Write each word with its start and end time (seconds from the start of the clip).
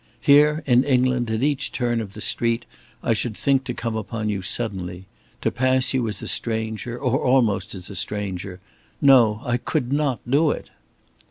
Here, 0.19 0.63
in 0.65 0.83
England, 0.83 1.29
at 1.29 1.43
each 1.43 1.71
turn 1.71 2.01
of 2.01 2.13
the 2.15 2.21
street, 2.21 2.65
I 3.03 3.13
should 3.13 3.37
think 3.37 3.65
to 3.65 3.73
come 3.75 3.95
upon 3.95 4.29
you 4.29 4.41
suddenly. 4.41 5.05
To 5.41 5.51
pass 5.51 5.93
you 5.93 6.07
as 6.07 6.23
a 6.23 6.27
stranger, 6.27 6.97
or 6.97 7.21
almost 7.23 7.75
as 7.75 7.87
a 7.87 7.95
stranger. 7.95 8.59
No! 8.99 9.41
I 9.45 9.57
could 9.57 9.93
not 9.93 10.19
do 10.27 10.49
it!" 10.49 10.71